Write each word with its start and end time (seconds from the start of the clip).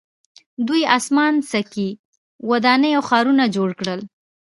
دوی 0.67 0.81
اسمان 0.97 1.33
څکې 1.49 1.89
ودانۍ 2.49 2.91
او 2.97 3.03
ښارونه 3.09 3.43
جوړ 3.55 3.69
کړل. 3.79 4.01